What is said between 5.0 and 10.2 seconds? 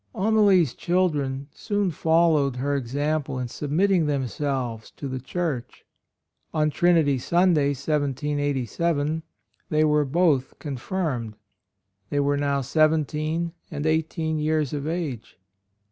the Church. On Trinity Sunday, 1787, they were